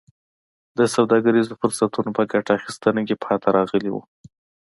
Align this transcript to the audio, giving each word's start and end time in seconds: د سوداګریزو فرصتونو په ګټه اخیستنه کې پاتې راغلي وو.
د 0.77 0.79
سوداګریزو 0.95 1.59
فرصتونو 1.61 2.09
په 2.17 2.23
ګټه 2.31 2.51
اخیستنه 2.59 3.01
کې 3.07 3.21
پاتې 3.23 3.47
راغلي 3.57 3.89
وو. 3.91 4.01